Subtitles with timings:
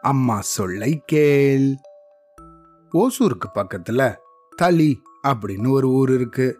[0.00, 1.74] அம்மா சொல்லை கேள்.
[2.92, 4.16] ஓசூருக்கு பக்கத்துல
[4.56, 6.58] தளி அப்படின்னு ஒரு ஊர் இருக்கு.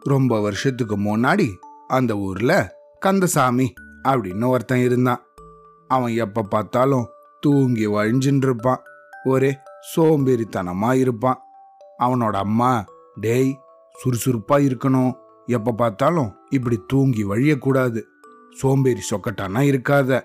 [0.00, 1.52] ரொம்ப வருஷத்துக்கு முன்னாடி
[1.88, 3.72] அந்த ஊர்ல கந்தசாமி
[4.08, 5.20] அப்படின்னு ஒருத்தன் இருந்தான்.
[5.88, 7.08] அவன் எப்ப பார்த்தாலும்
[7.40, 8.80] தூங்கி வழிஞ்சுன்னு இருப்பான்
[9.24, 9.56] ஒரே
[9.96, 11.40] சோம்பேறித்தனமா இருப்பான்.
[11.98, 12.84] அவனோட அம்மா
[13.20, 13.58] டேய்
[14.04, 15.12] சுறுசுறுப்பா இருக்கணும்.
[15.46, 18.02] எப்ப பார்த்தாலும் இப்படி தூங்கி வழியக்கூடாது.
[18.56, 20.20] சோம்பேறி சொக்கட்டானா இருக்காத.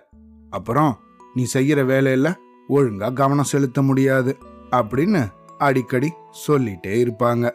[0.50, 0.98] அப்புறம்
[1.34, 2.36] நீ செய்யற வேலையில
[2.70, 4.38] ஒழுங்கா கவனம் செலுத்த முடியாது
[4.72, 6.12] அப்படின்னு அடிக்கடி
[6.48, 7.52] சொல்லிட்டே இருப்பாங்க.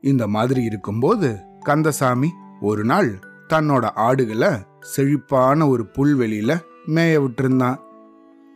[0.00, 4.48] இந்த மாதிரி இருக்கும்போது கந்தசாமி ஒரு நாள் தன்னோட ஆடுகளை
[4.80, 7.76] செழிப்பான ஒரு புல்வெளியில மேய விட்டுருந்தான்.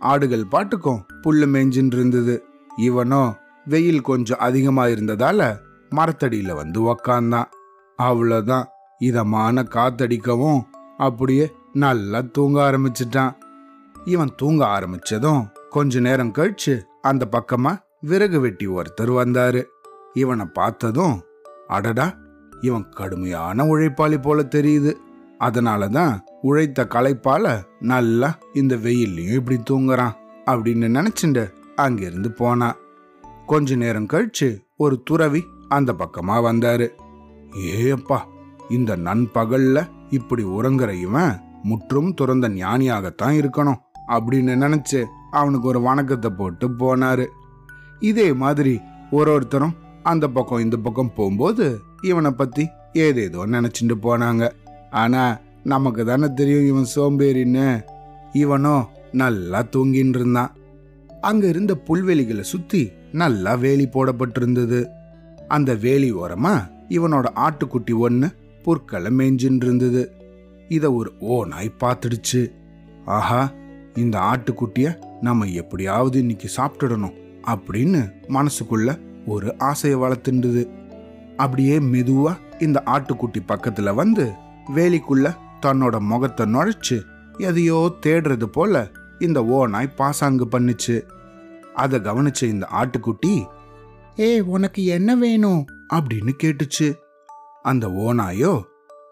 [0.01, 2.43] ஆடுகள் பாட்டுக்கும் புல்லு மேய்ஞ்சின்னு இருந்தது
[2.77, 5.57] இவனோ வெயில் கொஞ்சம் அதிகமா இருந்ததால
[5.91, 7.45] மரத்தடியில வந்து உக்காந்தான்.
[7.99, 8.65] அவ்வளோதான்
[8.99, 10.61] இதமான காத்தடிக்கவும்
[11.01, 13.33] அப்படியே நல்லா தூங்க ஆரம்பிச்சிட்டான்.
[14.05, 19.65] இவன் தூங்க ஆரம்பிச்சதும் கொஞ்ச நேரம் கழிச்சு அந்த பக்கமா விறகு வெட்டி ஒருத்தர் வந்தாரு.
[20.15, 21.21] இவனை பார்த்ததும்
[21.67, 22.17] அடடா
[22.61, 24.95] இவன் கடுமையான உழைப்பாளி போல தெரியுது.
[25.41, 30.13] அதனாலதான் உழைத்த களைப்பால நல்லா இந்த வெயில்லையும் இப்படி தூங்குறான்
[30.47, 32.77] அப்படின்னு நினைச்சுண்டு அங்கிருந்து போனான்.
[33.47, 36.89] கொஞ்ச நேரம் கழிச்சு ஒரு துறவி அந்த பக்கமா வந்தாரு.
[37.65, 38.27] ஏப்பா
[38.69, 46.69] இந்த நண்பகல்ல இப்படி உறங்குற இவன் முற்றும் துறந்த ஞானியாகத்தான் இருக்கணும் அப்படின்னு நினைச்சு அவனுக்கு ஒரு வணக்கத்தை போட்டு
[46.69, 47.27] போனாரு.
[48.01, 54.51] இதே மாதிரி ஒரு ஒருத்தரும் அந்த பக்கம் இந்த பக்கம் போகும்போது இவனை பத்தி ஏதேதோ நினைச்சிட்டு போனாங்க.
[54.91, 57.85] ஆனா நமக்கு தானே தெரியும் இவன் சோம்பேறின்னு.
[58.33, 60.55] இவனோ நல்லா தூங்கின்னு இருந்தான்.
[61.21, 64.87] அங்க இருந்த புல்வெளிகளை சுத்தி நல்லா வேலி போடப்பட்டிருந்தது.
[65.49, 68.33] அந்த வேலி ஓரமா இவனோட ஆட்டுக்குட்டி ஒன்று
[68.63, 70.13] புற்களை மேய்ஞ்சின்னு இருந்தது
[70.69, 71.13] இத ஒரு
[71.47, 72.51] நாய் பார்த்துடுச்சு.
[73.05, 73.53] ஆஹா
[73.95, 77.15] இந்த ஆட்டுக்குட்டிய நம்ம எப்படியாவது இன்னைக்கு சாப்பிட்டுடணும்
[77.47, 80.69] அப்படின்னு மனசுக்குள்ள ஒரு ஆசையை வளர்த்துண்டுது
[81.37, 84.33] அப்படியே மெதுவா இந்த ஆட்டுக்குட்டி பக்கத்துல வந்து
[84.75, 87.03] வேலிக்குள்ள தன்னோட முகத்தை நுழைச்சு
[87.39, 91.03] எதையோ தேடுறது போல இந்த ஓனாய் பாசாங்கு பண்ணுச்சு.
[91.75, 93.47] அதை கவனிச்ச இந்த ஆட்டுக்குட்டி
[94.17, 95.67] ஏய் உனக்கு என்ன வேணும்?
[95.95, 96.95] அப்படின்னு கேட்டுச்சு.
[97.63, 98.63] அந்த ஓனாயோ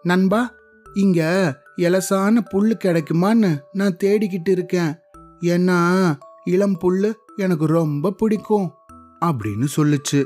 [0.03, 0.51] நண்பா
[0.93, 4.95] இங்க எலசான புல்லு கிடைக்குமான்னு நான் தேடிக்கிட்டு இருக்கேன்.
[5.41, 6.11] ஏன்னா
[6.43, 8.71] இளம் புல்லு எனக்கு ரொம்ப பிடிக்கும்.
[9.25, 10.25] அப்படின்னு சொல்லுச்சு.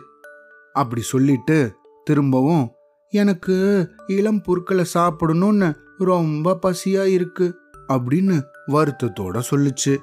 [0.73, 2.71] அப்படி சொல்லிட்டு திரும்பவும்
[3.09, 7.55] எனக்கு இளம் புற்களை சாப்பிடணும்னு ரொம்ப பசியா இருக்கு
[7.87, 9.97] அப்படின்னு வருத்தத்தோட சொல்லுச்சு.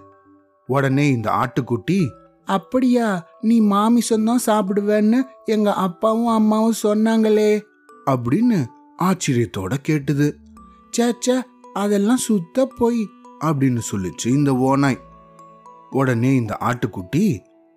[0.66, 7.60] உடனே இந்த ஆட்டுக்குட்டி அப்படியா நீ மாமிசம் சாப்பிடுவேன்னு எங்க அப்பாவும் அம்மாவும் சொன்னாங்களே.
[8.10, 8.58] அப்படின்னு
[9.02, 10.28] ஆச்சரியத்தோட கேட்டுது.
[10.96, 11.36] சேச்சே
[11.74, 13.02] அதெல்லாம் சுத்த போய்
[13.44, 14.98] அப்படின்னு சொல்லிச்சு இந்த ஓநாய்.
[15.90, 17.24] உடனே இந்த ஆட்டுக்குட்டி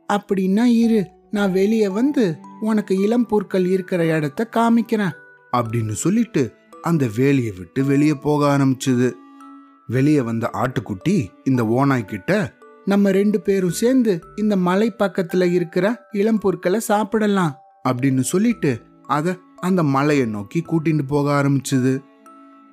[0.09, 1.01] அப்படின்னா இரு
[1.31, 2.23] நான் வெளியே வந்து
[2.61, 5.15] உனக்கு இளம் பொருட்கள் இருக்கிற இடத்த காமிக்கிறேன்
[5.53, 6.43] அப்படின்னு சொல்லிட்டு
[6.81, 9.07] அந்த வேலியை விட்டு வெளியே போக ஆரம்பிச்சது.
[9.87, 12.31] வெளியே வந்த ஆட்டுக்குட்டி இந்த ஓனாய் கிட்ட
[12.85, 17.53] நம்ம ரெண்டு பேரும் சேர்ந்து இந்த மலை பக்கத்துல இருக்கிற இளம் பொருட்களை சாப்பிடலாம்
[17.89, 18.71] அப்படின்னு சொல்லிட்டு
[19.07, 21.93] அதை அந்த மலையை நோக்கி கூட்டிட்டு போக ஆரம்பிச்சது.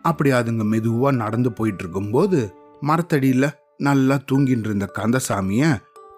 [0.03, 2.39] அப்படி அதுங்க மெதுவாக நடந்து போயிட்டு இருக்கும்போது
[2.81, 5.65] மரத்தடியில் நல்லா தூங்கிட்டு இருந்த கந்தசாமிய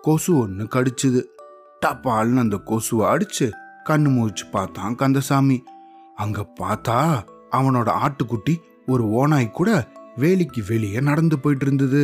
[0.02, 1.20] கொசு ஒன்று கடிச்சுது.
[1.82, 3.46] டப்பால்னு அந்த கொசுவை அடிச்சு
[3.88, 5.58] கண்ணு முழிச்சு பார்த்தான் கந்தசாமி.
[6.16, 6.98] அங்க பார்த்தா
[7.52, 8.54] அவனோட ஆட்டுக்குட்டி
[8.86, 9.70] ஒரு ஓனாய் கூட
[10.20, 12.02] வேலிக்கு வெளியே நடந்து போயிட்டு இருந்தது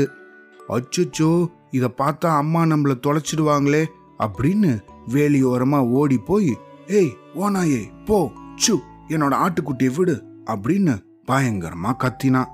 [0.69, 1.31] அச்சுச்சோ
[1.71, 3.83] இதை பார்த்தா அம்மா நம்மளை தொலைச்சிடுவாங்களே
[4.25, 4.71] அப்படின்னு
[5.15, 6.53] வேலியோரமா ஓடி போய்
[6.99, 8.19] ஏய் ஓனாயே போ
[8.67, 8.75] சு
[9.09, 10.95] என்னோட ஆட்டுக்குட்டியை விடு அப்படின்னு
[11.27, 12.51] பயங்கரமா கத்தினான்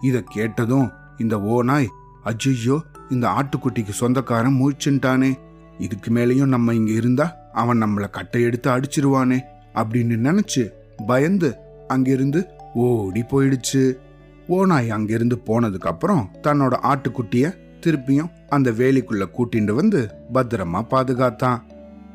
[0.00, 1.88] இதை கேட்டதும் இந்த ஓநாய்
[2.24, 2.80] அஜய்யோ
[3.10, 5.30] இந்த ஆட்டுக்குட்டிக்கு சொந்தக்காரன் முழிச்சுட்டானே
[5.78, 9.38] இதுக்கு மேலேயும் நம்ம இங்க இருந்தா அவன் நம்மள கட்டை எடுத்து அடிச்சிருவானே
[9.74, 10.72] அப்படின்னு நினைச்சு
[11.06, 11.56] பயந்து
[11.88, 13.96] அங்கிருந்து ஓடி போயிடுச்சு.
[14.46, 17.46] ஓநாய் அங்கிருந்து போனதுக்கு அப்புறம் தன்னோட ஆட்டுக்குட்டிய
[17.80, 21.64] திருப்பியும் அந்த வேலிக்குள்ள கூட்டிட்டு வந்து பத்திரமா பாதுகாத்தான்.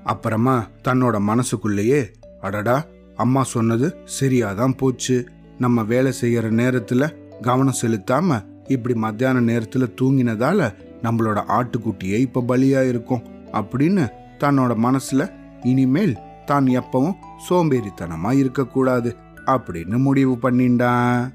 [0.04, 2.12] அப்புறமா தன்னோட மனசுக்குள்ளேயே
[2.42, 2.86] அடடா
[3.16, 5.28] அம்மா சொன்னது சரியாதான் போச்சு.
[5.60, 7.10] நம்ம வேலை செய்யற நேரத்துல
[7.42, 10.74] கவனம் செலுத்தாம இப்படி மத்தியான நேரத்துல தூங்கினதால
[11.04, 14.10] நம்மளோட ஆட்டுக்குட்டியே இப்ப பலியா இருக்கும் அப்படின்னு
[14.40, 15.32] தன்னோட மனசுல
[15.64, 17.14] இனிமேல் தான் எப்பவும்
[17.50, 19.16] சோம்பேறித்தனமா இருக்கக்கூடாது
[19.46, 21.34] அப்படின்னு முடிவு பண்ணிண்டான்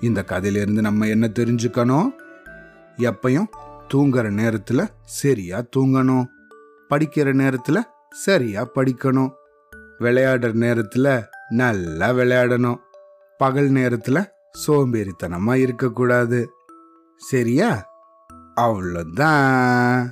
[0.00, 2.08] இந்த கதையிலிருந்து நம்ம என்ன தெரிஞ்சுக்கணும்?
[2.96, 3.46] எப்பையும்
[3.94, 6.26] தூங்குற நேரத்துல சரியா தூங்கணும்.
[6.90, 7.80] படிக்கிற நேரத்துல
[8.10, 9.30] சரியா படிக்கணும்.
[10.00, 12.78] விளையாடுற நேரத்தில் நல்லா விளையாடணும்.
[13.38, 14.28] பகல் நேரத்தில்
[14.66, 16.50] சோம்பேறித்தனமாக இருக்கக்கூடாது.
[17.16, 17.90] சரியா?
[18.56, 20.10] அவ்வளோதான்